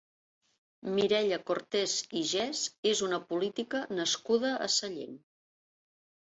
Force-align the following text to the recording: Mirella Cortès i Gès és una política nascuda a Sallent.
Mirella 0.95 1.37
Cortès 1.49 1.93
i 2.23 2.25
Gès 2.33 2.63
és 2.93 3.05
una 3.11 3.21
política 3.35 3.85
nascuda 4.01 4.57
a 4.69 4.73
Sallent. 4.81 5.25